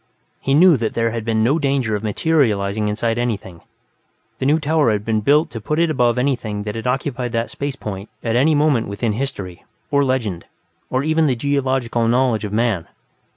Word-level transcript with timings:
He 0.39 0.55
knew 0.55 0.77
that 0.77 0.95
there 0.95 1.11
had 1.11 1.23
been 1.23 1.43
no 1.43 1.59
danger 1.59 1.95
of 1.95 2.01
materializing 2.01 2.87
inside 2.87 3.19
anything; 3.19 3.61
the 4.39 4.47
New 4.47 4.59
Tower 4.59 4.91
had 4.91 5.05
been 5.05 5.21
built 5.21 5.51
to 5.51 5.61
put 5.61 5.77
it 5.77 5.91
above 5.91 6.17
anything 6.17 6.63
that 6.63 6.73
had 6.73 6.87
occupied 6.87 7.33
that 7.33 7.51
space 7.51 7.75
point 7.75 8.09
at 8.23 8.35
any 8.35 8.55
moment 8.55 8.87
within 8.87 9.13
history, 9.13 9.63
or 9.91 10.03
legend, 10.03 10.45
or 10.89 11.03
even 11.03 11.27
the 11.27 11.35
geological 11.35 12.07
knowledge 12.07 12.45
of 12.45 12.51
man. 12.51 12.87